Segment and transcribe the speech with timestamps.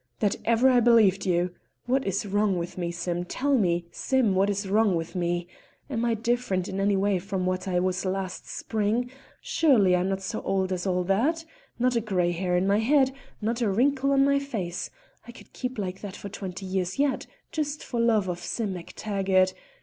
[0.19, 1.51] That ever I believed you!
[1.85, 3.23] What is wrong with me, Sim?
[3.23, 4.33] tell me, Sim!
[4.33, 5.47] What is wrong with me?
[5.91, 9.11] Am I different in any way from what I was last spring?
[9.41, 11.45] Surely I'm not so old as all that;
[11.77, 13.11] not a grey hair in my head,
[13.43, 14.89] not a wrinkle on my face.
[15.27, 19.53] I could keep like that for twenty years yet, just for love of Sim MacTaggart.